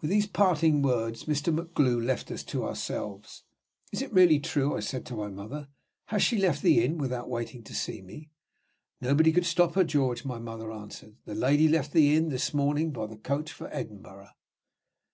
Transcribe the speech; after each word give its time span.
With 0.00 0.08
those 0.10 0.24
parting 0.26 0.80
words, 0.80 1.24
Mr. 1.26 1.54
MacGlue 1.54 2.02
left 2.02 2.30
us 2.30 2.42
to 2.44 2.64
ourselves. 2.64 3.44
"Is 3.92 4.00
it 4.00 4.10
really 4.10 4.38
true?" 4.40 4.74
I 4.74 4.80
said 4.80 5.04
to 5.04 5.14
my 5.14 5.28
mother. 5.28 5.68
"Has 6.06 6.22
she 6.22 6.38
left 6.38 6.62
the 6.62 6.82
inn, 6.82 6.96
without 6.96 7.28
waiting 7.28 7.62
to 7.64 7.74
see 7.74 8.00
me?" 8.00 8.30
"Nobody 9.02 9.32
could 9.32 9.44
stop 9.44 9.74
her, 9.74 9.84
George," 9.84 10.24
my 10.24 10.38
mother 10.38 10.72
answered. 10.72 11.16
"The 11.26 11.34
lady 11.34 11.68
left 11.68 11.92
the 11.92 12.16
inn 12.16 12.30
this 12.30 12.54
morning 12.54 12.90
by 12.90 13.04
the 13.06 13.16
coach 13.18 13.52
for 13.52 13.68
Edinburgh." 13.70 14.30